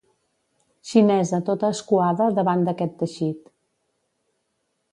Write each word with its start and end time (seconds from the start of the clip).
Xinesa 0.91 1.39
tota 1.49 1.69
escuada 1.75 2.31
davant 2.39 2.65
d'aquest 2.69 2.97
teixit. 3.03 3.55